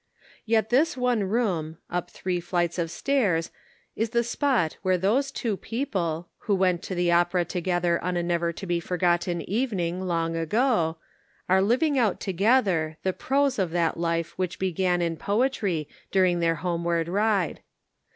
Yet 0.47 0.71
this 0.71 0.97
one 0.97 1.25
room, 1.25 1.77
up 1.87 2.09
three 2.09 2.39
flights 2.39 2.79
of 2.79 2.89
stairs, 2.89 3.51
is 3.95 4.09
the 4.09 4.23
spot 4.23 4.77
where 4.81 4.97
those 4.97 5.29
two 5.31 5.55
people, 5.57 6.27
who 6.39 6.55
went 6.55 6.81
to 6.85 6.95
the 6.95 7.11
opera 7.11 7.45
together 7.45 8.03
on 8.03 8.17
a 8.17 8.23
never 8.23 8.51
to 8.51 8.65
be 8.65 8.79
forgotten 8.79 9.43
evening 9.43 10.01
long 10.01 10.35
ago, 10.35 10.97
are 11.47 11.61
living 11.61 11.99
out 11.99 12.19
together 12.19 12.97
the 13.03 13.13
prose 13.13 13.59
of 13.59 13.69
that 13.69 13.95
life 13.95 14.29
414 14.29 14.29
The 14.33 14.37
Pocket 14.39 14.49
Measure. 14.49 14.57
which 14.57 14.59
began 14.59 15.01
in 15.03 15.17
poetry 15.17 15.89
during 16.09 16.39
their 16.39 16.55
homeward 16.55 17.07
ride. 17.07 17.59